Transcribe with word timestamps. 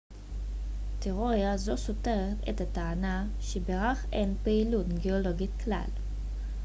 תיאוריה 0.99 1.57
זו 1.57 1.77
סותרת 1.77 2.35
את 2.49 2.61
הטענה 2.61 3.25
שבירח 3.41 4.05
אין 4.11 4.35
פעילות 4.43 4.85
גאולוגית 5.03 5.51
כלל 5.65 5.89